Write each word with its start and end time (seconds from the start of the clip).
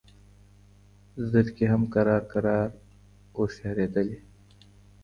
زرکي 1.29 1.65
هم 1.71 1.83
کرار 1.93 2.23
کرار 2.31 2.69
هوښیارېدلې 3.35 4.17